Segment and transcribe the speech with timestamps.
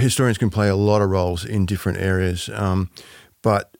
[0.00, 2.90] historians can play a lot of roles in different areas, um,
[3.42, 3.76] but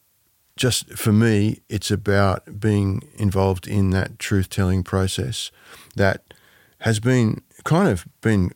[0.57, 5.51] just for me, it's about being involved in that truth telling process
[5.97, 6.35] that
[6.81, 8.53] has been kind of been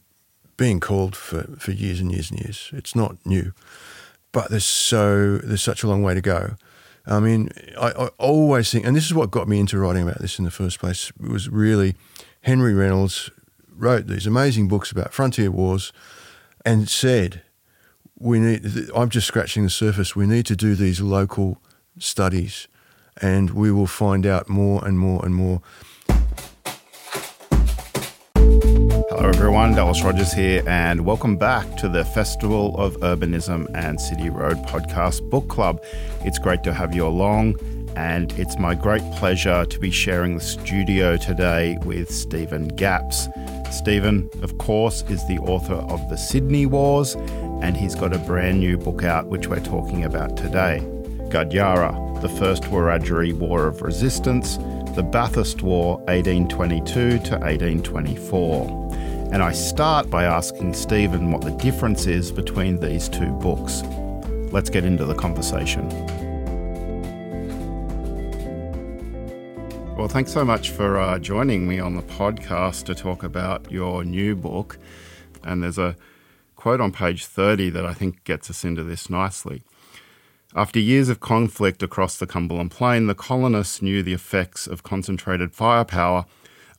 [0.56, 2.70] being called for, for years and years and years.
[2.72, 3.52] It's not new,
[4.32, 6.56] but there's so there's such a long way to go.
[7.06, 10.20] I mean, I, I always think, and this is what got me into writing about
[10.20, 11.12] this in the first place.
[11.18, 11.94] Was really
[12.42, 13.30] Henry Reynolds
[13.76, 15.92] wrote these amazing books about frontier wars,
[16.64, 17.42] and said,
[18.24, 20.16] "We need." I'm just scratching the surface.
[20.16, 21.58] We need to do these local
[21.98, 22.68] studies,
[23.20, 25.60] and we will find out more and more and more.
[29.10, 29.74] Hello, everyone.
[29.74, 35.28] Dallas Rogers here, and welcome back to the Festival of Urbanism and City Road podcast
[35.28, 35.82] book club.
[36.24, 37.56] It's great to have you along,
[37.94, 43.28] and it's my great pleasure to be sharing the studio today with Stephen Gapps.
[43.70, 47.16] Stephen, of course, is the author of The Sydney Wars,
[47.64, 50.80] and he's got a brand new book out which we're talking about today
[51.30, 54.58] Gudyarra, the First Wiradyuri War of Resistance,
[54.94, 62.06] the Bathurst War 1822 to 1824 and I start by asking Stephen what the difference
[62.06, 63.82] is between these two books.
[64.52, 65.88] Let's get into the conversation.
[69.96, 74.04] Well, thanks so much for uh, joining me on the podcast to talk about your
[74.04, 74.78] new book.
[75.42, 75.96] And there's a
[76.64, 79.62] quote on page 30 that I think gets us into this nicely.
[80.56, 85.52] After years of conflict across the Cumberland Plain, the colonists knew the effects of concentrated
[85.52, 86.24] firepower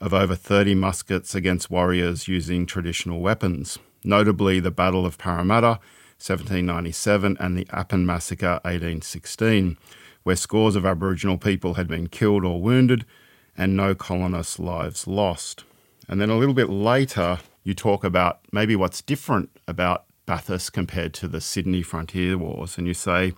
[0.02, 5.78] of over 30 muskets against warriors using traditional weapons, notably the Battle of Parramatta,
[6.18, 9.78] 1797, and the Appin Massacre, 1816,
[10.24, 13.06] where scores of Aboriginal people had been killed or wounded
[13.56, 15.64] and no colonists' lives lost.
[16.08, 21.14] And then a little bit later, you talk about maybe what's different about Bathurst compared
[21.16, 23.34] to the Sydney Frontier Wars, and you say,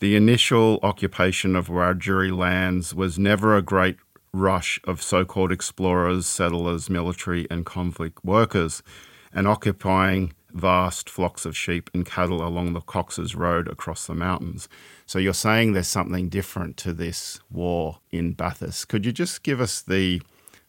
[0.00, 3.96] the initial occupation of Wiradyuri lands was never a great
[4.32, 8.82] rush of so called explorers, settlers, military, and convict workers,
[9.32, 14.68] and occupying vast flocks of sheep and cattle along the Cox's Road across the mountains.
[15.06, 18.88] So you're saying there's something different to this war in Bathurst.
[18.88, 20.20] Could you just give us the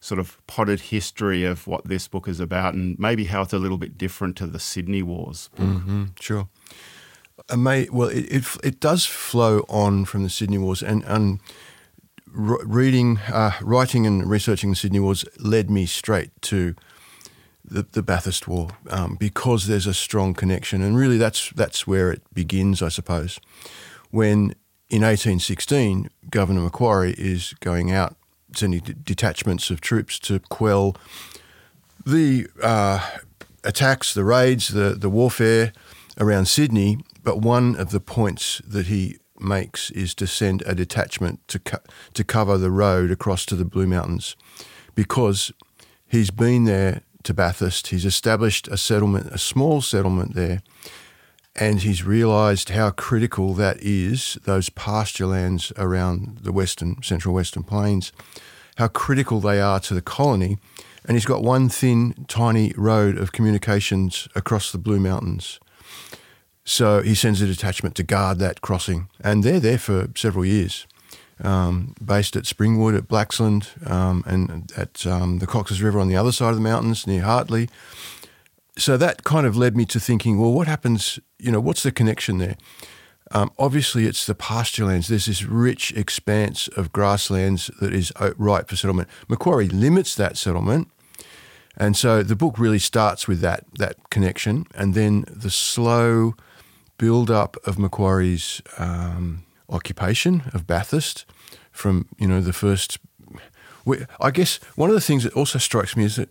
[0.02, 3.58] sort of potted history of what this book is about and maybe how it's a
[3.58, 5.68] little bit different to the Sydney Wars book?
[5.68, 6.48] Mm-hmm, sure.
[7.56, 11.38] May, well, it, it, it does flow on from the Sydney Wars, and, and
[12.26, 16.74] reading, uh, writing, and researching the Sydney Wars led me straight to
[17.64, 22.10] the, the Bathurst War um, because there's a strong connection, and really that's that's where
[22.10, 23.38] it begins, I suppose.
[24.10, 24.54] When
[24.90, 28.16] in 1816, Governor Macquarie is going out
[28.56, 30.96] sending detachments of troops to quell
[32.04, 33.08] the uh,
[33.64, 35.72] attacks, the raids, the the warfare
[36.18, 36.98] around Sydney.
[37.24, 41.78] But one of the points that he makes is to send a detachment to co-
[42.14, 44.36] to cover the road across to the Blue Mountains,
[44.94, 45.52] because
[46.06, 47.88] he's been there to Bathurst.
[47.88, 50.62] He's established a settlement, a small settlement there,
[51.56, 54.38] and he's realised how critical that is.
[54.44, 58.12] Those pasture lands around the western, central western plains,
[58.76, 60.58] how critical they are to the colony.
[61.04, 65.58] And he's got one thin, tiny road of communications across the Blue Mountains.
[66.64, 70.86] So he sends a detachment to guard that crossing, and they're there for several years,
[71.42, 76.16] um, based at Springwood, at Blaxland um, and at um, the Cox's River on the
[76.16, 77.68] other side of the mountains near Hartley.
[78.78, 81.18] So that kind of led me to thinking, well, what happens?
[81.38, 82.56] You know, what's the connection there?
[83.30, 85.08] Um, obviously, it's the pasture lands.
[85.08, 89.08] There's this rich expanse of grasslands that is uh, ripe for settlement.
[89.28, 90.88] Macquarie limits that settlement.
[91.76, 96.34] And so the book really starts with that that connection, and then the slow
[96.98, 101.24] build-up of Macquarie's um, occupation of Bathurst
[101.70, 102.98] from you know the first.
[104.20, 106.28] I guess one of the things that also strikes me is that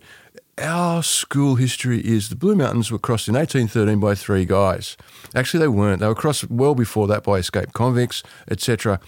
[0.58, 4.96] our school history is the Blue Mountains were crossed in 1813 by three guys.
[5.34, 6.00] Actually, they weren't.
[6.00, 9.00] They were crossed well before that by escaped convicts, etc.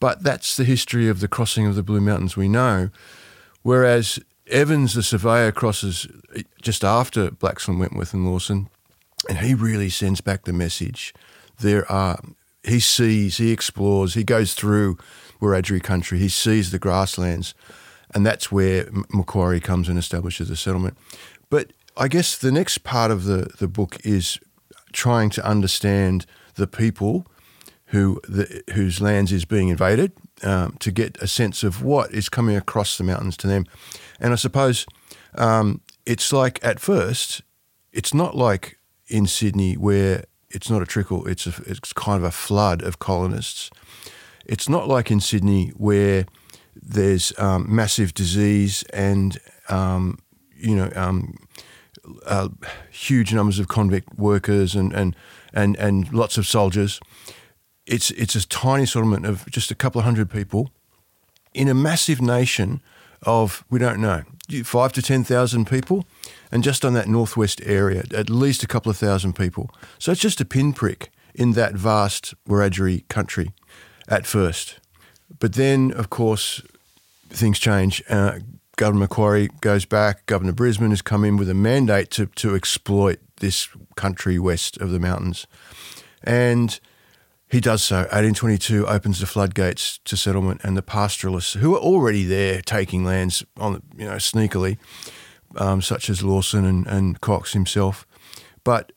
[0.00, 2.90] But that's the history of the crossing of the Blue Mountains we know.
[3.62, 4.18] Whereas
[4.48, 6.06] Evans, the surveyor, crosses
[6.62, 8.68] just after Blaxland, Wentworth, and Lawson
[9.28, 11.14] and he really sends back the message.
[11.60, 12.20] There are
[12.62, 14.98] he sees, he explores, he goes through
[15.40, 17.54] Wiradyuri country, he sees the grasslands,
[18.14, 20.96] and that's where Macquarie comes and establishes a settlement.
[21.50, 24.38] But I guess the next part of the, the book is
[24.92, 27.26] trying to understand the people
[27.86, 30.12] who the, whose lands is being invaded
[30.42, 33.64] um, to get a sense of what is coming across the mountains to them.
[34.20, 34.86] And I suppose
[35.34, 37.42] um, it's like at first,
[37.92, 42.24] it's not like in Sydney where it's not a trickle; it's a, it's kind of
[42.24, 43.70] a flood of colonists.
[44.46, 46.26] It's not like in Sydney where
[46.82, 49.38] there's um, massive disease and
[49.68, 50.18] um,
[50.56, 51.36] you know um,
[52.26, 52.48] uh,
[52.90, 55.14] huge numbers of convict workers and, and
[55.52, 57.00] and and lots of soldiers.
[57.86, 60.70] It's it's a tiny settlement of just a couple of hundred people
[61.54, 62.80] in a massive nation
[63.22, 64.22] of we don't know
[64.64, 66.06] five to ten thousand people,
[66.50, 69.70] and just on that northwest area, at least a couple of thousand people.
[69.98, 73.52] So it's just a pinprick in that vast Wiradyuri country
[74.08, 74.80] at first.
[75.38, 76.62] But then, of course,
[77.28, 78.02] things change.
[78.08, 78.38] Uh,
[78.76, 80.26] Governor Macquarie goes back.
[80.26, 84.90] Governor Brisbane has come in with a mandate to, to exploit this country west of
[84.90, 85.46] the mountains.
[86.22, 86.78] And
[87.50, 87.96] he does so.
[87.96, 93.44] 1822 opens the floodgates to settlement, and the pastoralists, who are already there taking lands
[93.56, 94.78] on, you know, sneakily,
[95.56, 98.06] um, such as Lawson and, and Cox himself.
[98.64, 98.92] But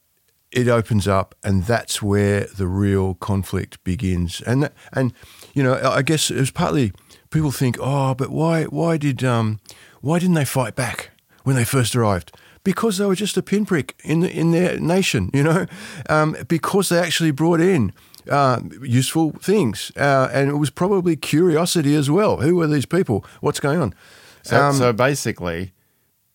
[0.52, 4.42] it opens up, and that's where the real conflict begins.
[4.42, 5.14] And and
[5.54, 6.94] you know, I guess it was partly
[7.32, 9.60] people think, oh, but why why did um,
[10.02, 11.12] why didn't they fight back
[11.44, 12.32] when they first arrived?
[12.64, 15.66] Because they were just a pinprick in the, in their nation, you know,
[16.10, 17.92] um, because they actually brought in
[18.30, 22.38] uh, useful things, uh, and it was probably curiosity as well.
[22.38, 23.26] Who are these people?
[23.40, 23.96] What's going on?
[24.44, 25.74] So, um, so basically,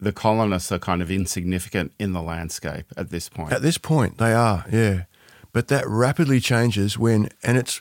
[0.01, 3.53] the colonists are kind of insignificant in the landscape at this point.
[3.53, 5.05] At this point, they are, yeah.
[5.53, 7.81] But that rapidly changes when, and it's,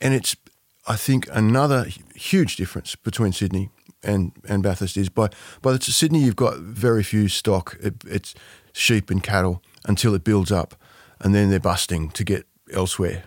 [0.00, 0.36] and it's,
[0.86, 3.70] I think another huge difference between Sydney
[4.02, 5.30] and, and Bathurst is by
[5.62, 7.76] by the Sydney you've got very few stock.
[7.82, 8.34] It, it's
[8.72, 10.74] sheep and cattle until it builds up,
[11.20, 13.24] and then they're busting to get elsewhere.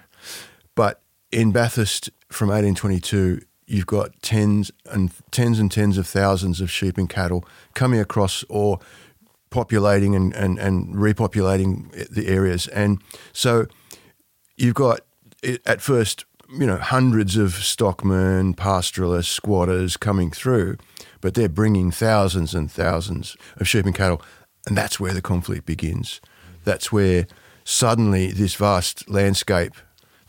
[0.75, 1.01] But
[1.31, 6.97] in Bathurst from 1822, you've got tens and tens and tens of thousands of sheep
[6.97, 8.79] and cattle coming across or
[9.50, 12.67] populating and, and, and repopulating the areas.
[12.67, 13.01] And
[13.33, 13.65] so
[14.57, 15.01] you've got
[15.65, 20.78] at first, you know, hundreds of stockmen, pastoralists, squatters coming through,
[21.22, 24.22] but they're bringing thousands and thousands of sheep and cattle.
[24.68, 26.22] And that's where the conflict begins.
[26.63, 27.28] That's where
[27.63, 29.74] suddenly this vast landscape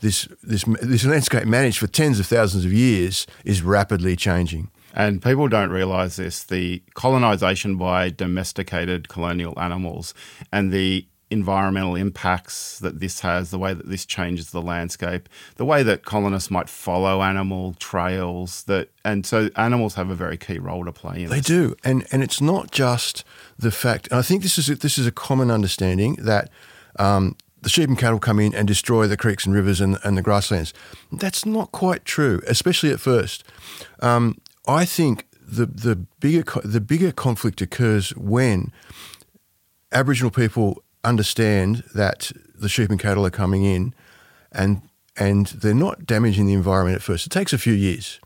[0.01, 4.69] this, this, this landscape managed for tens of thousands of years is rapidly changing.
[4.93, 10.13] And people don't realize this the colonization by domesticated colonial animals
[10.51, 15.65] and the environmental impacts that this has, the way that this changes the landscape, the
[15.65, 20.59] way that colonists might follow animal trails that and so animals have a very key
[20.59, 21.45] role to play in They this.
[21.45, 21.75] do.
[21.83, 23.23] And and it's not just
[23.57, 26.49] the fact and I think this is a, this is a common understanding that
[26.99, 30.17] um, the sheep and cattle come in and destroy the creeks and rivers and, and
[30.17, 30.73] the grasslands.
[31.11, 33.43] That's not quite true, especially at first.
[34.01, 34.37] Um,
[34.67, 38.71] I think the the bigger the bigger conflict occurs when
[39.91, 43.93] Aboriginal people understand that the sheep and cattle are coming in,
[44.51, 44.81] and
[45.17, 47.25] and they're not damaging the environment at first.
[47.25, 48.19] It takes a few years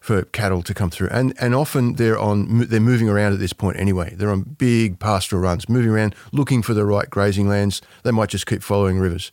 [0.00, 3.52] for cattle to come through, and and often they're on they're moving around at this
[3.52, 4.14] point anyway.
[4.14, 7.80] They're on big pastoral runs, moving around, looking for the right grazing lands.
[8.02, 9.30] They might just keep following rivers.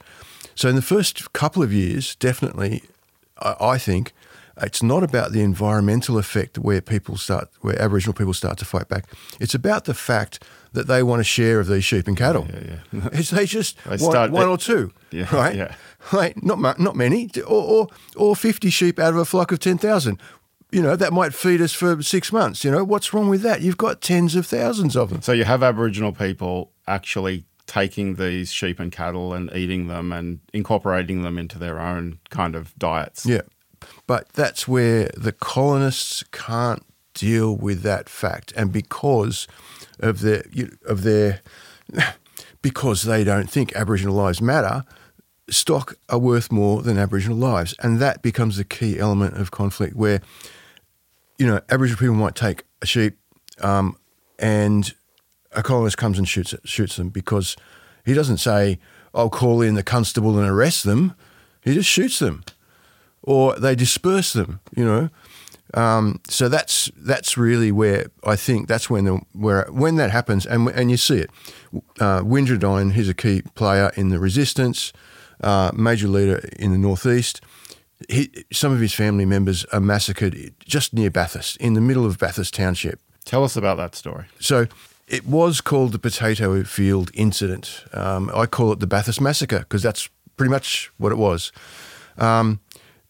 [0.56, 2.84] So in the first couple of years, definitely,
[3.40, 4.14] I, I think
[4.62, 8.88] it's not about the environmental effect where people start, where Aboriginal people start to fight
[8.90, 9.06] back.
[9.40, 12.48] It's about the fact that they want a share of these sheep and cattle.
[12.54, 13.10] Yeah, yeah.
[13.32, 15.56] They just They want start- one or two, Yeah, right?
[15.56, 15.76] yeah.
[16.14, 19.78] Right, not not many, or, or or fifty sheep out of a flock of ten
[19.78, 20.20] thousand.
[20.72, 22.64] You know that might feed us for six months.
[22.64, 23.62] You know what's wrong with that?
[23.62, 25.22] You've got tens of thousands of them.
[25.22, 30.40] So you have Aboriginal people actually taking these sheep and cattle and eating them and
[30.54, 33.26] incorporating them into their own kind of diets.
[33.26, 33.42] Yeah,
[34.08, 36.84] but that's where the colonists can't
[37.14, 39.48] deal with that fact, and because
[40.00, 40.44] of their
[40.86, 41.42] of their
[42.62, 44.84] because they don't think Aboriginal lives matter,
[45.50, 49.96] stock are worth more than Aboriginal lives, and that becomes the key element of conflict.
[49.96, 50.22] Where
[51.38, 53.18] you know Aboriginal people might take a sheep,
[53.62, 53.98] um,
[54.38, 54.94] and
[55.52, 57.56] a colonist comes and shoots it, shoots them because
[58.06, 58.80] he doesn't say,
[59.14, 61.16] "I'll call in the constable and arrest them."
[61.62, 62.44] He just shoots them
[63.30, 64.60] or they disperse them.
[64.76, 65.10] You know,
[65.76, 70.46] um, so that's that's really where I think that's when the where when that happens,
[70.48, 71.30] and and you see it.
[72.00, 74.92] Uh, Windradyne, he's a key player in the resistance,
[75.44, 77.42] uh, major leader in the northeast.
[78.10, 82.18] He, some of his family members are massacred just near Bathurst, in the middle of
[82.18, 83.00] Bathurst Township.
[83.26, 84.26] Tell us about that story.
[84.40, 84.68] So
[85.08, 87.84] it was called the Potato Field Incident.
[87.94, 91.52] Um, I call it the Bathurst Massacre because that's pretty much what it was.
[92.18, 92.60] Um,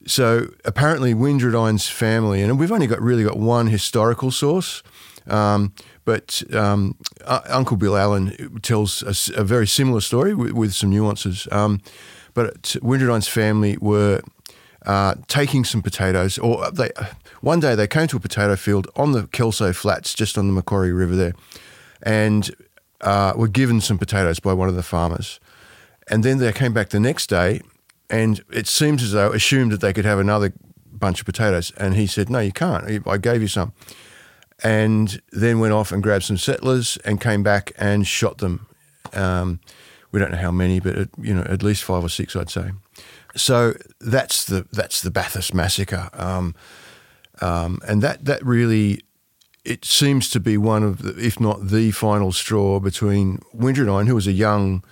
[0.05, 4.83] so apparently, Windradyne's family, and we've only got really got one historical source,
[5.29, 5.73] Um,
[6.05, 10.89] but um, uh, Uncle Bill Allen tells a, a very similar story with, with some
[10.89, 11.47] nuances.
[11.51, 11.81] Um,
[12.33, 14.21] but Windradyne's family were
[14.85, 16.91] uh, taking some potatoes, or they
[17.41, 20.53] one day they came to a potato field on the Kelso Flats, just on the
[20.53, 21.33] Macquarie River there,
[22.01, 22.51] and
[23.01, 25.39] uh, were given some potatoes by one of the farmers.
[26.07, 27.61] And then they came back the next day,
[28.09, 30.53] and it seems as though assumed that they could have another
[30.91, 31.71] bunch of potatoes.
[31.77, 33.07] And he said, "No, you can't.
[33.07, 33.73] I gave you some."
[34.61, 38.67] And then went off and grabbed some settlers and came back and shot them.
[39.13, 39.61] Um,
[40.11, 42.49] we don't know how many, but it, you know, at least five or six, I'd
[42.49, 42.71] say.
[43.35, 46.55] So that's the that's the Bathurst massacre, um,
[47.41, 49.01] um, and that that really
[49.63, 54.15] it seems to be one of the, if not the final straw between Windradyne, who
[54.15, 54.83] was a young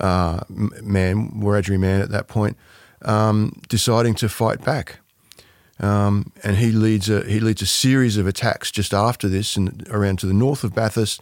[0.00, 2.56] uh, man, Wiradyuri man at that point,
[3.02, 5.00] um, deciding to fight back.
[5.78, 9.86] Um, and he leads a he leads a series of attacks just after this and
[9.90, 11.20] around to the north of Bathurst,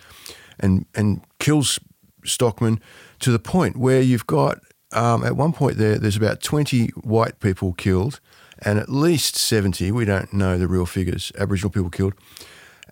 [0.61, 1.81] and and kills
[2.25, 2.81] Stockman
[3.19, 4.61] to the point where you've got
[4.93, 8.21] um, at one point there there's about twenty white people killed,
[8.63, 12.15] and at least seventy we don't know the real figures Aboriginal people killed,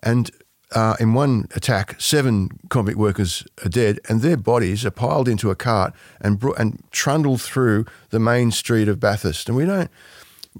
[0.01, 0.31] and
[0.73, 5.49] uh, in one attack, seven convict workers are dead, and their bodies are piled into
[5.49, 9.47] a cart and and trundled through the main street of Bathurst.
[9.47, 9.89] And we don't,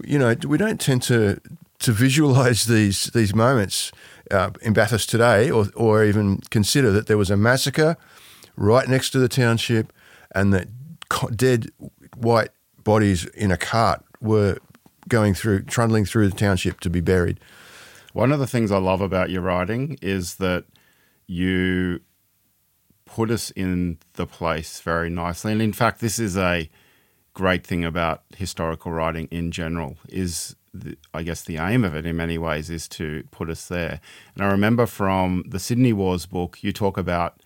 [0.03, 1.39] you know, we don't tend to
[1.79, 3.91] to visualise these these moments
[4.31, 7.97] uh, in Bathurst today, or or even consider that there was a massacre
[8.55, 9.91] right next to the township,
[10.35, 10.67] and that
[11.35, 11.69] dead
[12.17, 12.49] white
[12.83, 14.57] bodies in a cart were
[15.09, 17.39] going through, trundling through the township to be buried.
[18.13, 20.65] One of the things I love about your writing is that
[21.27, 21.99] you
[23.05, 25.51] put us in the place very nicely.
[25.51, 26.69] And in fact, this is a
[27.33, 32.05] great thing about historical writing in general is the, I guess the aim of it
[32.05, 33.99] in many ways is to put us there.
[34.35, 37.41] And I remember from the Sydney Wars book, you talk about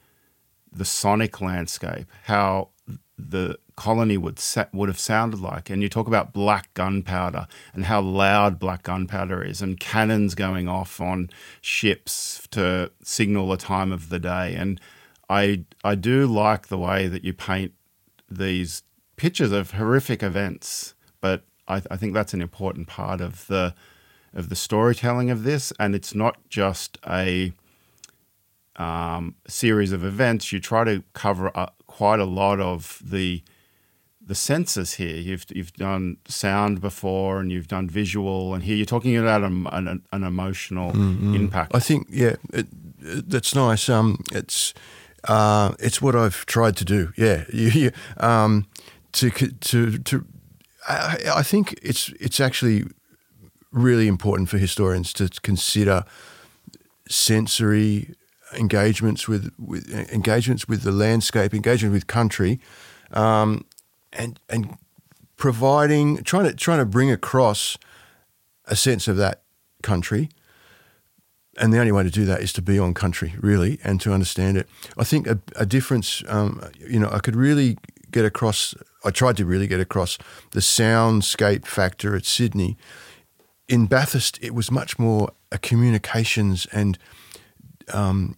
[0.71, 2.69] the sonic landscape, how
[3.17, 5.69] the colony would sa- would have sounded like.
[5.69, 10.67] And you talk about black gunpowder and how loud black gunpowder is, and cannons going
[10.67, 11.29] off on
[11.61, 14.55] ships to signal the time of the day.
[14.55, 14.81] And
[15.29, 17.71] I I do like the way that you paint
[18.29, 18.83] these
[19.15, 23.73] pictures of horrific events, but I, I think that's an important part of the
[24.33, 27.53] of the storytelling of this, and it's not just a
[28.75, 30.51] um, series of events.
[30.51, 31.51] You try to cover
[31.87, 33.43] quite a lot of the
[34.27, 35.15] the senses here.
[35.15, 39.67] You've you've done sound before, and you've done visual, and here you're talking about an,
[39.71, 41.35] an, an emotional mm-hmm.
[41.35, 41.73] impact.
[41.73, 42.67] I think, yeah, it,
[42.99, 43.89] it, that's nice.
[43.89, 44.73] Um, it's
[45.23, 47.13] uh, it's what I've tried to do.
[47.17, 48.67] Yeah, you, you, um,
[49.13, 50.25] to to to.
[50.87, 52.85] I, I think it's it's actually
[53.71, 56.03] really important for historians to consider
[57.09, 58.15] sensory
[58.53, 62.59] engagements with, with engagements with the landscape, engagement with country,
[63.11, 63.65] um,
[64.17, 64.77] and and
[65.37, 67.77] providing trying to trying to bring across
[68.65, 69.43] a sense of that
[69.81, 70.29] country.
[71.59, 74.13] And the only way to do that is to be on country, really, and to
[74.13, 74.67] understand it.
[74.95, 77.77] I think a, a difference, um, you know, I could really
[78.11, 78.75] get across.
[79.03, 80.19] I tried to really get across
[80.51, 82.77] the soundscape factor at Sydney.
[83.67, 86.97] In Bathurst, it was much more a communications and
[87.93, 88.35] um,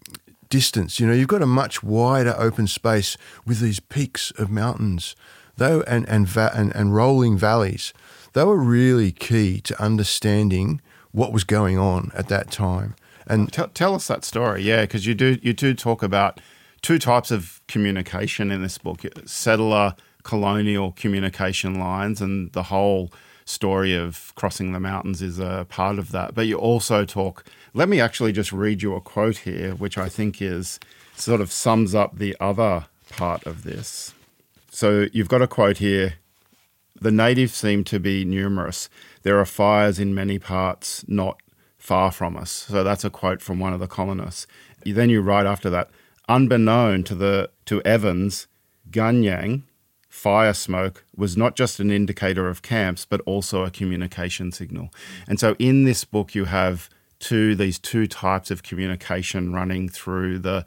[0.49, 0.99] distance.
[0.99, 5.15] You know, you've got a much wider open space with these peaks of mountains,
[5.59, 7.93] though, and and and, and rolling valleys.
[8.33, 12.95] They were really key to understanding what was going on at that time.
[13.25, 16.39] And tell, tell us that story, yeah, because you do you do talk about
[16.81, 23.11] two types of communication in this book: settler colonial communication lines, and the whole
[23.45, 26.35] story of crossing the mountains is a part of that.
[26.35, 30.09] But you also talk let me actually just read you a quote here, which I
[30.09, 30.79] think is
[31.15, 34.13] sort of sums up the other part of this.
[34.71, 36.15] So you've got a quote here.
[37.01, 38.89] The natives seem to be numerous.
[39.23, 41.41] There are fires in many parts not
[41.77, 42.51] far from us.
[42.51, 44.47] So that's a quote from one of the colonists.
[44.85, 45.89] Then you write after that,
[46.27, 48.47] unbeknown to the to Evans,
[48.91, 49.63] Gunyang,
[50.09, 54.89] fire smoke was not just an indicator of camps, but also a communication signal.
[55.27, 60.39] And so in this book, you have to these two types of communication running through
[60.39, 60.65] the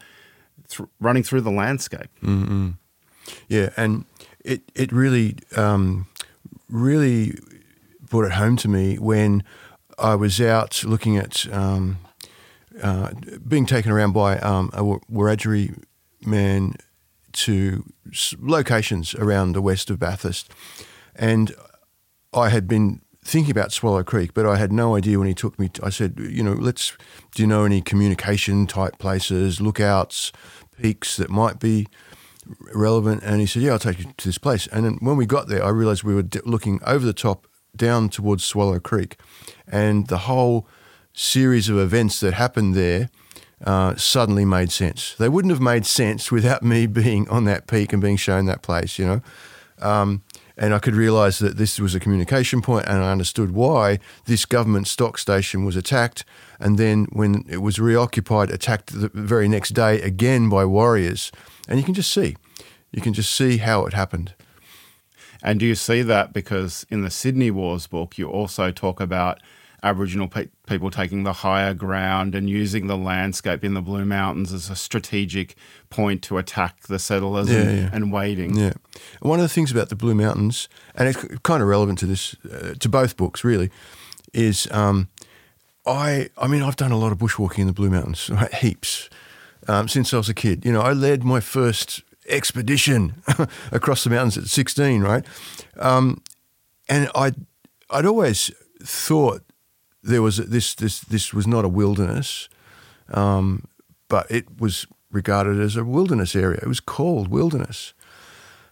[0.68, 2.11] th- running through the landscape.
[2.23, 2.71] Mm-hmm.
[3.49, 4.05] Yeah, and
[4.45, 6.07] it it really um,
[6.69, 7.38] really
[8.00, 9.43] brought it home to me when
[9.99, 11.99] I was out looking at um,
[12.83, 13.11] uh,
[13.47, 15.83] being taken around by um, a Wiradyuri
[16.25, 16.75] man
[17.33, 17.85] to
[18.38, 20.50] locations around the west of Bathurst,
[21.14, 21.55] and
[22.33, 25.59] I had been thinking about Swallow Creek, but I had no idea when he took
[25.59, 25.69] me.
[25.69, 26.97] To, I said, you know, let's.
[27.35, 30.33] Do you know any communication type places, lookouts,
[30.81, 31.87] peaks that might be
[32.75, 33.23] relevant?
[33.23, 34.67] And he said, yeah, I'll take you to this place.
[34.69, 37.47] And then when we got there, I realized we were d- looking over the top
[37.75, 39.19] down towards Swallow Creek,
[39.67, 40.67] and the whole
[41.15, 43.11] series of events that happened there.
[43.65, 45.15] Uh, suddenly made sense.
[45.21, 48.61] They wouldn't have made sense without me being on that peak and being shown that
[48.61, 49.23] place, you know.
[49.81, 50.25] Um,
[50.57, 54.45] and I could realise that this was a communication point, and I understood why this
[54.45, 56.25] government stock station was attacked,
[56.61, 61.33] and then when it was reoccupied, attacked the very next day again by warriors.
[61.69, 62.37] And you can just see,
[62.90, 64.35] you can just see how it happened.
[65.42, 69.40] And do you see that because in the Sydney Wars book, you also talk about
[69.85, 74.52] Aboriginal pe- people taking the higher ground and using the landscape in the Blue Mountains
[74.52, 75.57] as a strategic
[75.90, 77.90] point to attack the settlers Yeah, and, yeah.
[77.92, 78.57] and waiting.
[78.57, 78.75] Yeah.
[79.21, 82.37] One of the things about the Blue Mountains, and it's kind of relevant to this,
[82.49, 83.71] uh, to both books really,
[84.33, 85.09] is um,
[85.85, 88.54] I, I mean, I've done a lot of bushwalking in the Blue Mountains, right?
[88.62, 89.11] heaps,
[89.69, 90.64] um, since I was a kid.
[90.64, 93.23] You know, I led my first expedition
[93.73, 95.25] across the mountains at 16, right?
[95.78, 96.23] Um,
[96.88, 97.33] and I,
[97.90, 98.50] I'd always
[98.83, 99.42] thought
[100.02, 102.49] there was this, this, this was not a wilderness,
[103.12, 103.64] um,
[104.09, 106.59] but it was regarded as a wilderness area.
[106.62, 107.95] It was called wilderness.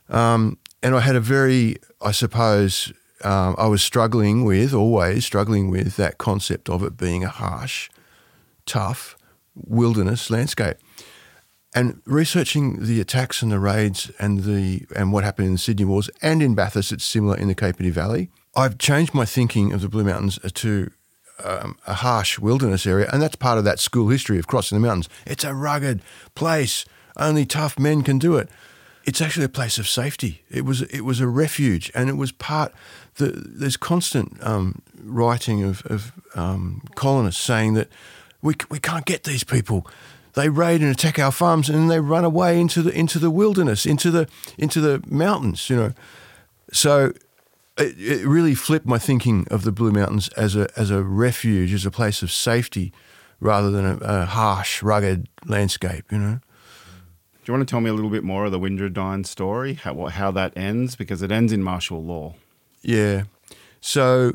[0.09, 2.93] Um, and I had a very, I suppose,
[3.23, 7.91] um, I was struggling with, always struggling with that concept of it being a harsh,
[8.65, 9.17] tough
[9.65, 10.77] wilderness landscape.
[11.73, 15.85] And researching the attacks and the raids and the and what happened in the Sydney
[15.85, 18.29] Wars and in Bathurst, it's similar in the Capertee Valley.
[18.57, 20.91] I've changed my thinking of the Blue Mountains to
[21.45, 24.87] um, a harsh wilderness area, and that's part of that school history of crossing the
[24.87, 25.09] mountains.
[25.27, 26.03] It's a rugged
[26.35, 26.85] place;
[27.17, 28.49] only tough men can do it.
[29.05, 30.43] It's actually a place of safety.
[30.51, 32.73] It was it was a refuge, and it was part.
[33.15, 37.89] The, there's constant um, writing of, of um, colonists saying that
[38.43, 39.87] we we can't get these people.
[40.35, 43.31] They raid and attack our farms, and then they run away into the into the
[43.31, 44.29] wilderness, into the
[44.59, 45.69] into the mountains.
[45.69, 45.93] You know,
[46.73, 47.13] so
[47.77, 51.73] it, it really flipped my thinking of the Blue Mountains as a as a refuge,
[51.73, 52.93] as a place of safety,
[53.41, 56.05] rather than a, a harsh, rugged landscape.
[56.13, 56.41] You know.
[57.43, 60.07] Do you want to tell me a little bit more of the Windradyne story, how,
[60.07, 60.95] how that ends?
[60.95, 62.35] Because it ends in martial law.
[62.83, 63.25] Yeah.
[63.81, 64.35] So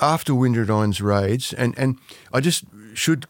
[0.00, 1.98] after Windradyne's raids, and, and
[2.32, 3.26] I just should,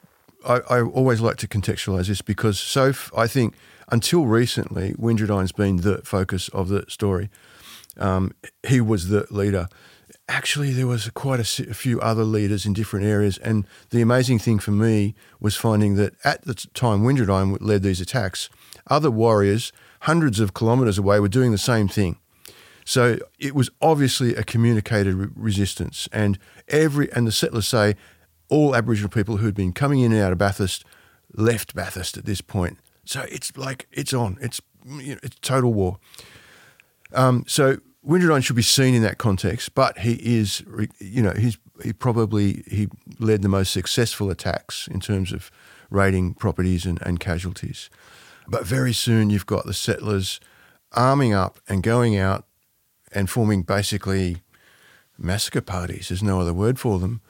[0.46, 3.55] I, I always like to contextualize this because so f- I think
[3.88, 7.31] until recently, Windradyne's been the focus of the story.
[7.98, 8.33] Um,
[8.66, 9.68] he was the leader.
[10.29, 14.38] Actually, there was quite a, a few other leaders in different areas, and the amazing
[14.38, 18.48] thing for me was finding that at the time Windradyne led these attacks,
[18.87, 19.72] other warriors
[20.03, 22.16] hundreds of kilometres away were doing the same thing.
[22.85, 27.94] So it was obviously a communicated re- resistance, and every and the settlers say
[28.53, 30.85] all Aboriginal people who'd been coming in and out of Bathurst
[31.35, 32.79] left Bathurst at this point.
[33.05, 34.37] So it's like it's on.
[34.43, 35.99] It's you know, it's total war.
[37.15, 40.62] Um, so Windradyne should be seen in that context, but he is,
[40.99, 42.88] you know, he's he probably he
[43.19, 45.51] led the most successful attacks in terms of
[45.88, 47.88] raiding properties and, and casualties.
[48.47, 50.41] But very soon you've got the settlers
[50.93, 52.45] arming up and going out
[53.12, 54.43] and forming basically
[55.17, 56.09] massacre parties.
[56.09, 57.23] There's no other word for them,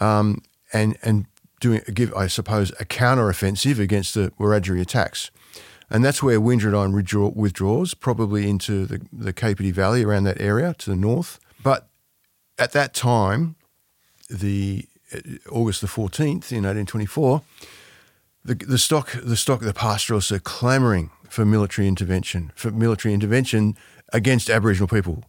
[0.00, 0.40] um,
[0.72, 1.26] and and
[1.60, 5.30] doing give I suppose a counter offensive against the Wiradyuri attacks,
[5.90, 10.74] and that's where Windradyne withdraw, withdraws, probably into the the Capertee Valley around that area
[10.78, 11.38] to the north.
[11.62, 11.88] But
[12.58, 13.56] at that time,
[14.28, 17.42] the uh, August the fourteenth in 1824,
[18.44, 23.76] the the stock the stock the pastoralists are clamouring for military intervention for military intervention
[24.12, 25.24] against Aboriginal people.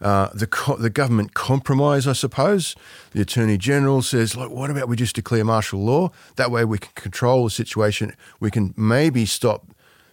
[0.00, 2.74] Uh, the co- the government compromise, I suppose.
[3.12, 6.10] The attorney general says, "Look, what about we just declare martial law?
[6.36, 8.14] That way we can control the situation.
[8.40, 9.66] We can maybe stop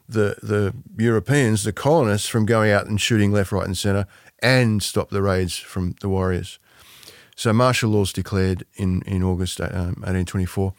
[0.10, 4.08] the the Europeans, the colonists, from going out and shooting left, right, and centre,
[4.39, 6.60] and stop the raids from the warriors."
[7.38, 10.73] So martial law is declared in in August um, 1824.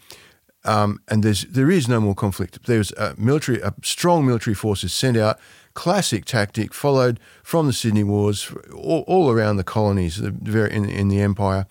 [0.65, 2.67] Um, and there's there is no more conflict.
[2.67, 5.39] There's a military, a strong military force is sent out.
[5.79, 11.21] Classic tactic followed from the Sydney Wars, all, all around the colonies, in, in the
[11.21, 11.69] empire.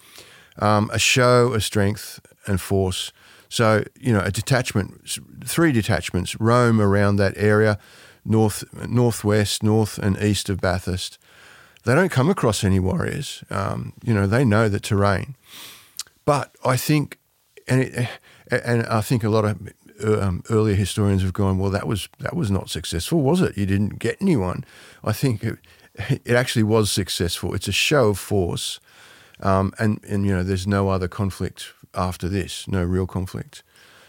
[0.60, 3.12] Um, a show of strength and force.
[3.50, 7.80] So you know, a detachment, three detachments roam around that area,
[8.24, 11.20] north, northwest, north, and east of Bathurst.
[11.84, 13.44] They don't come across any warriors.
[13.50, 15.36] Um, you know, they know the terrain.
[16.24, 17.20] But I think,
[17.68, 18.10] and it,
[18.50, 19.60] and I think a lot of
[20.04, 23.58] um, earlier historians have gone, well, that was that was not successful, was it?
[23.58, 24.64] You didn't get anyone.
[25.04, 25.58] I think it,
[26.26, 27.56] it actually was successful.
[27.56, 28.80] It's a show of force,
[29.40, 33.64] Um, and, and, you know, there's no other conflict after this, no real conflict.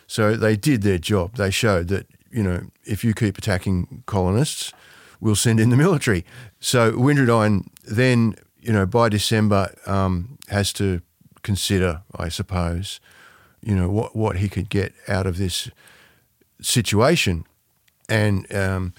[0.07, 1.37] So they did their job.
[1.37, 4.73] They showed that, you know, if you keep attacking colonists,
[5.21, 6.25] we'll send in the military.
[6.61, 11.01] So Windradyne then, you know, by December um, has to
[11.43, 13.01] consider, I suppose,
[13.63, 15.71] you know, what, what he could get out of this
[16.61, 17.45] situation
[18.09, 18.95] and um,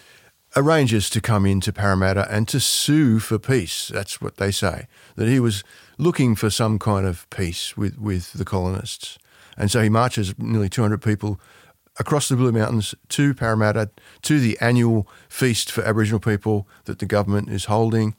[0.56, 3.89] arranges to come into Parramatta and to sue for peace.
[3.89, 5.63] That's what they say, that he was
[5.98, 9.17] looking for some kind of peace with, with the colonists.
[9.58, 11.39] And so he marches nearly 200 people
[12.00, 13.89] across the Blue Mountains to Parramatta
[14.22, 18.15] to the annual feast for Aboriginal people that the government is holding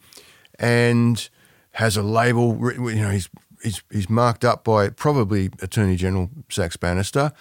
[0.59, 1.29] and
[1.73, 3.31] has a label, you know, he's,
[3.63, 7.33] he's, he's marked up by probably Attorney General Saxe Bannister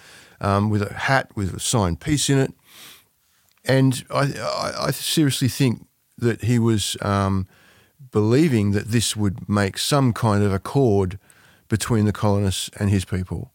[0.42, 2.54] um, with a hat with a signed peace in it
[3.66, 5.86] and I, I, I seriously think
[6.18, 7.48] that he was um,
[8.12, 11.20] believing that this would make some kind of accord
[11.68, 13.52] between the colonists and his people.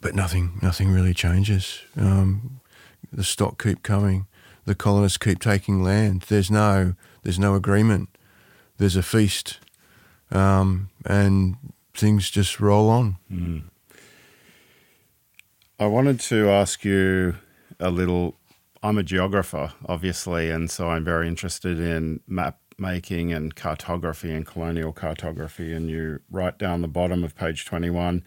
[0.00, 1.80] But nothing, nothing really changes.
[1.96, 2.60] Um,
[3.12, 4.26] the stock keep coming.
[4.64, 6.22] The colonists keep taking land.
[6.28, 8.08] There's no, there's no agreement.
[8.78, 9.60] There's a feast,
[10.30, 11.56] um, and
[11.94, 13.16] things just roll on.
[13.30, 13.62] Mm.
[15.78, 17.36] I wanted to ask you
[17.80, 18.36] a little
[18.84, 24.44] I'm a geographer, obviously, and so I'm very interested in map making and cartography and
[24.44, 25.72] colonial cartography.
[25.72, 28.22] And you write down the bottom of page 21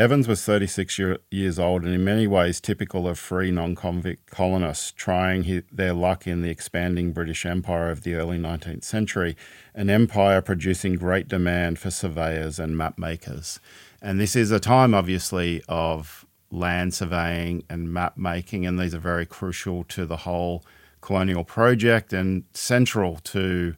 [0.00, 4.30] Evans was 36 year, years old and in many ways typical of free non convict
[4.30, 9.36] colonists trying his, their luck in the expanding British Empire of the early 19th century,
[9.74, 13.60] an empire producing great demand for surveyors and map makers.
[14.00, 18.98] And this is a time, obviously, of land surveying and map making, and these are
[18.98, 20.64] very crucial to the whole
[21.02, 23.74] colonial project and central to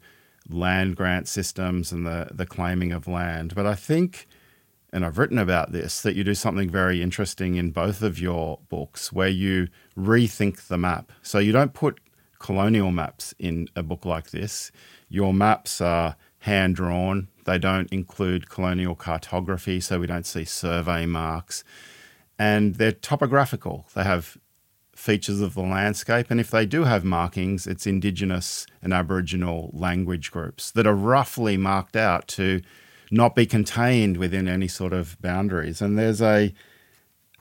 [0.48, 3.56] land grant systems and the, the claiming of land.
[3.56, 4.28] But I think,
[4.92, 8.58] and I've written about this, that you do something very interesting in both of your
[8.68, 11.12] books where you rethink the map.
[11.22, 12.00] So you don't put
[12.38, 14.70] colonial maps in a book like this.
[15.08, 21.06] Your maps are hand drawn, they don't include colonial cartography, so we don't see survey
[21.06, 21.64] marks
[22.38, 23.86] and they're topographical.
[23.94, 24.36] They have
[24.96, 30.32] features of the landscape, and if they do have markings, it's Indigenous and Aboriginal language
[30.32, 32.60] groups that are roughly marked out to
[33.12, 35.82] not be contained within any sort of boundaries.
[35.82, 36.54] And there's a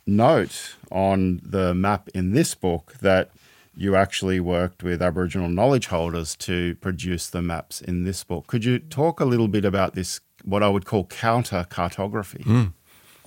[0.06, 3.32] note on the map in this book that
[3.74, 8.48] you actually worked with Aboriginal knowledge holders to produce the maps in this book.
[8.48, 12.44] Could you talk a little bit about this, what I would call counter cartography?
[12.44, 12.74] Mm.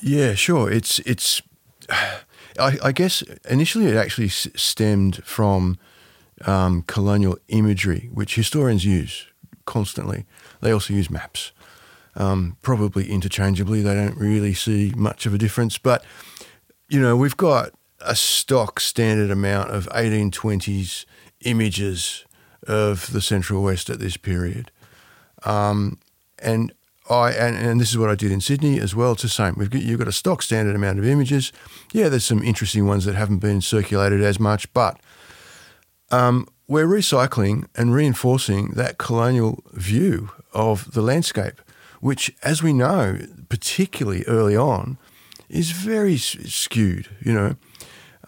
[0.00, 0.70] Yeah, sure.
[0.70, 1.40] It's it's
[1.90, 5.76] I, I, guess initially it actually stemmed from
[6.46, 9.26] um, colonial imagery, which historians use
[9.64, 10.24] constantly.
[10.60, 11.52] They also use maps,
[12.16, 13.82] um, probably interchangeably.
[13.82, 15.78] They don't really see much of a difference.
[15.78, 16.04] But,
[16.88, 21.04] you know, we've got a stock standard amount of 1820s
[21.44, 22.24] images
[22.66, 24.70] of the Central West at this period.
[25.44, 25.98] Um,
[26.38, 26.72] and
[27.08, 29.12] I and, and this is what I did in Sydney as well.
[29.12, 29.54] It's the same.
[29.56, 31.52] We've got, you've got a stock standard amount of images.
[31.92, 34.98] Yeah, there's some interesting ones that haven't been circulated as much, but
[36.10, 41.60] um, we're recycling and reinforcing that colonial view of the landscape,
[42.04, 44.98] which, as we know, particularly early on,
[45.48, 47.08] is very skewed.
[47.20, 47.56] You know,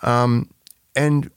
[0.02, 0.48] um,
[0.94, 1.30] and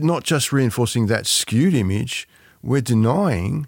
[0.00, 2.26] not just reinforcing that skewed image,
[2.62, 3.66] we're denying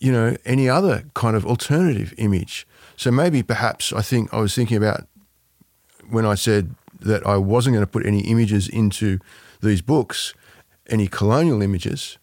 [0.00, 2.66] you know, any other kind of alternative image.
[2.96, 5.06] So maybe perhaps I think I was thinking about
[6.10, 9.18] when I said that I wasn't going to put any images into
[9.62, 10.34] these books,
[10.88, 12.18] any colonial images.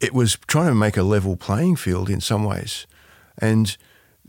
[0.00, 2.86] It was trying to make a level playing field in some ways,
[3.38, 3.76] and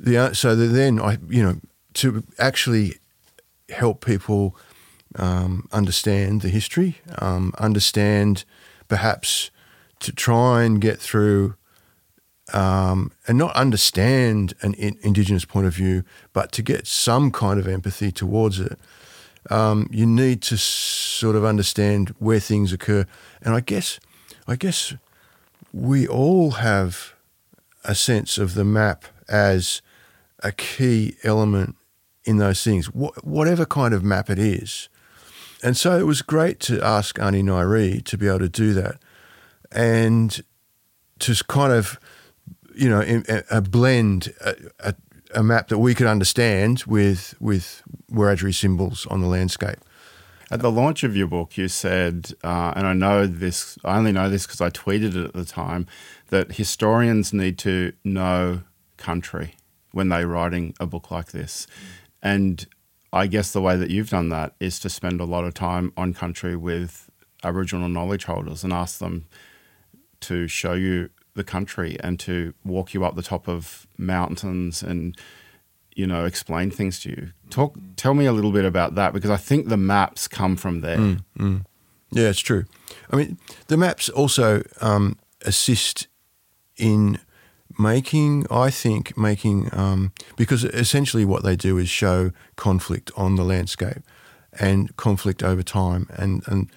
[0.02, 1.56] the so then I you know
[1.96, 2.96] to actually
[3.70, 4.56] help people
[5.16, 8.44] um, understand the history, um, understand
[8.88, 9.52] perhaps
[10.00, 11.56] to try and get through
[12.54, 17.68] um, and not understand an Indigenous point of view, but to get some kind of
[17.68, 18.78] empathy towards it,
[19.50, 23.06] um, you need to sort of understand where things occur.
[23.42, 24.00] And I guess,
[24.48, 24.94] I guess,
[25.72, 27.14] we all have
[27.84, 29.82] a sense of the map as
[30.44, 31.76] a key element
[32.24, 34.90] in those things, wh- whatever kind of map it is.
[35.64, 39.02] And so it was great to ask Ani Nairi to be able to do that,
[39.72, 40.42] and
[41.20, 42.00] to kind of
[42.76, 44.34] you know, a, blend,
[44.80, 44.94] a,
[45.36, 49.78] a, map that we could understand with with Wiradyuri symbols on the landscape.
[50.50, 54.12] At the launch of your book, you said, uh, and I know this, I only
[54.12, 55.88] know this because I tweeted it at the time,
[56.28, 58.62] that historians need to know
[58.98, 59.56] country.
[59.92, 61.68] When they're writing a book like this.
[62.22, 62.66] And
[63.14, 65.92] I guess the way that you've done that is to spend a lot of time
[65.98, 67.10] on country with
[67.44, 69.26] Aboriginal knowledge holders and ask them
[70.22, 75.18] to show you the country and to walk you up the top of mountains and
[75.96, 77.32] you know explain things to you.
[77.50, 80.82] Talk, tell me a little bit about that because I think the maps come from
[80.82, 80.98] there.
[80.98, 81.66] Mm, mm.
[82.12, 82.66] Yeah, it's true.
[83.10, 86.08] I mean, the maps also um, assist
[86.78, 87.20] in
[87.80, 93.44] making, I think, making um, because essentially what they do is show conflict on the
[93.44, 94.04] landscape
[94.60, 96.72] and conflict over time, and and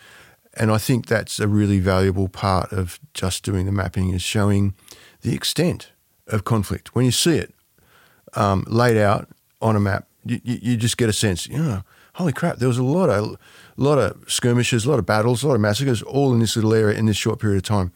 [0.57, 4.74] and I think that's a really valuable part of just doing the mapping is showing
[5.22, 5.90] the extent
[6.28, 6.94] of conflict.
[6.94, 7.54] When you see it
[8.35, 9.28] um, laid out
[9.61, 11.83] on a map, you, you, just get a sense, you know,
[12.14, 13.38] holy crap, there was a lot of, a
[13.76, 16.72] lot of skirmishes, a lot of battles, a lot of massacres, all in this little
[16.72, 17.92] area in this short period of time,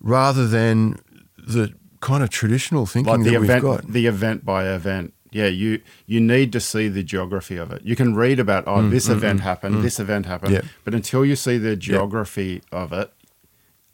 [0.00, 0.98] rather than
[1.36, 1.74] the
[2.04, 3.92] kind of traditional thinking like the that event, we've got.
[3.92, 7.82] The event by event yeah, you you need to see the geography of it.
[7.82, 9.82] You can read about oh, Mm, this mm, event mm, happened, mm.
[9.82, 10.60] this event happened, Yeah.
[10.84, 13.12] but until you see the geography of it,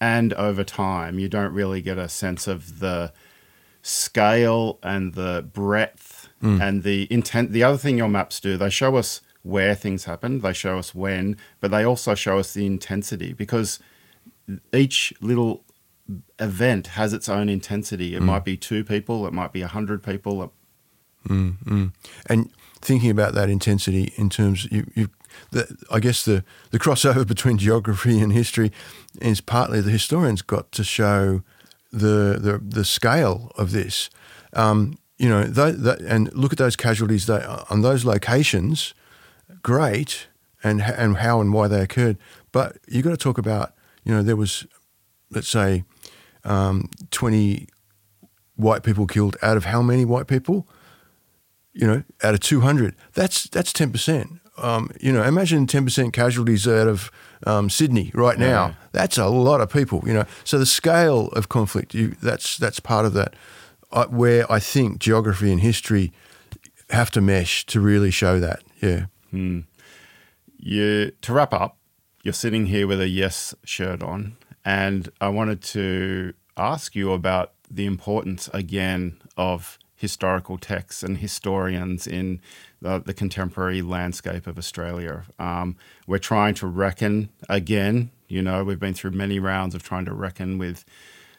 [0.00, 3.12] and over time, you don't really get a sense of the
[3.82, 6.60] scale and the breadth Mm.
[6.60, 7.52] and the intent.
[7.52, 10.94] The other thing your maps do, they show us where things happened, they show us
[10.94, 13.78] when, but they also show us the intensity because
[14.72, 15.62] each little
[16.38, 18.12] event has its own intensity.
[18.12, 18.16] Mm.
[18.16, 20.52] It might be two people, it might be a hundred people,
[21.28, 21.92] Mm, mm.
[22.26, 25.10] And thinking about that intensity in terms, you, you,
[25.50, 28.72] the, I guess the, the crossover between geography and history
[29.20, 31.42] is partly the historians got to show
[31.92, 34.10] the the, the scale of this.
[34.52, 38.94] Um, you know, tho- tho- and look at those casualties they, on those locations.
[39.62, 40.28] Great,
[40.62, 42.16] and and how and why they occurred.
[42.52, 44.66] But you got to talk about, you know, there was,
[45.30, 45.84] let's say,
[46.44, 47.66] um, twenty
[48.56, 50.66] white people killed out of how many white people?
[51.72, 54.40] you know, out of 200, that's that's 10%.
[54.58, 57.10] Um, you know, imagine 10% casualties out of
[57.46, 58.66] um, Sydney right now.
[58.66, 58.74] Yeah.
[58.92, 60.24] That's a lot of people, you know.
[60.44, 63.34] So the scale of conflict, you, that's that's part of that,
[63.92, 66.12] uh, where I think geography and history
[66.90, 68.62] have to mesh to really show that.
[68.82, 69.06] Yeah.
[70.58, 71.78] you to wrap up,
[72.22, 77.52] you're sitting here with a yes shirt on, and I wanted to ask you about
[77.70, 82.40] the importance again of historical texts and historians in
[82.80, 85.24] the, the contemporary landscape of Australia.
[85.38, 88.10] Um, we're trying to reckon again.
[88.26, 90.84] You know, we've been through many rounds of trying to reckon with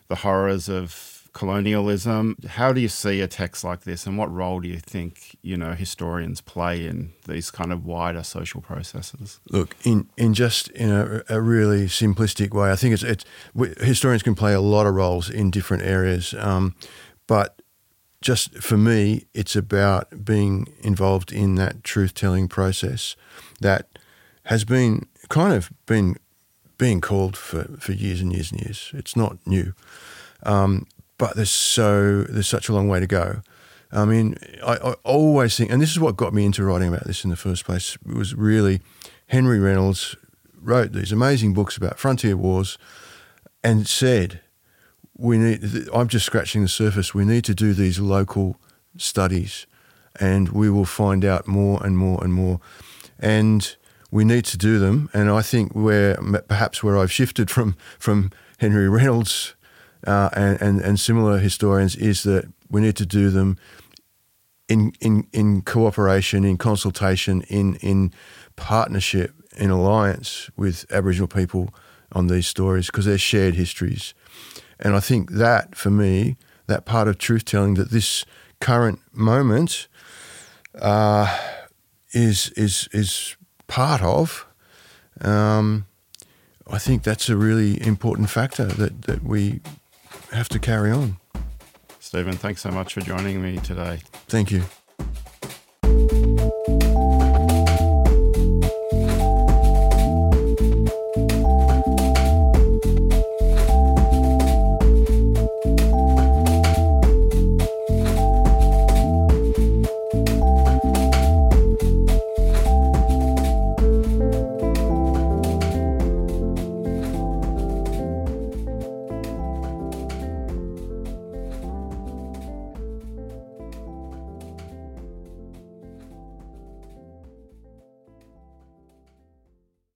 [0.10, 2.36] the horrors of colonialism.
[2.48, 5.58] How do you see a text like this, and what role do you think you
[5.58, 9.40] know historians play in these kind of wider social processes?
[9.50, 13.26] Look, in, in just in a, a really simplistic way, I think it's, it's
[13.82, 16.76] historians can play a lot of roles in different areas, um,
[17.28, 17.62] but
[18.22, 23.16] just for me, it's about being involved in that truth telling process
[23.62, 23.88] that
[24.44, 26.18] has been kind of been
[26.78, 28.92] being called for, for years and years and years.
[28.94, 29.74] It's not new,
[30.44, 30.88] um,
[31.22, 33.44] but there's so there's such a long way to go.
[33.92, 37.06] I mean, I, I always think, and this is what got me into writing about
[37.06, 37.96] this in the first place.
[38.04, 38.82] Was really
[39.28, 40.16] Henry Reynolds
[40.60, 42.80] wrote these amazing books about frontier wars,
[43.64, 44.42] and said,
[45.16, 47.14] "We need." I'm just scratching the surface.
[47.14, 48.60] We need to do these local
[48.98, 49.68] studies,
[50.20, 52.60] and we will find out more and more and more,
[53.20, 53.76] and
[54.10, 55.08] we need to do them.
[55.14, 56.16] And I think where
[56.48, 59.54] perhaps where I've shifted from from Henry Reynolds
[60.08, 63.58] uh, and, and and similar historians is that we need to do them
[64.68, 68.14] in in in cooperation, in consultation, in in
[68.56, 71.74] partnership, in alliance with Aboriginal people
[72.14, 74.14] on these stories because they're shared histories.
[74.80, 76.38] And I think that for me,
[76.68, 78.26] that part of truth telling that this
[78.60, 79.88] current moment
[80.80, 81.38] uh,
[82.14, 83.36] is is is
[83.68, 84.48] part of.
[85.22, 85.86] Um,
[86.68, 89.60] I think that's a really important factor that, that we
[90.32, 91.18] have to carry on.
[92.00, 94.00] Stephen, thanks so much for joining me today.
[94.28, 94.64] Thank you.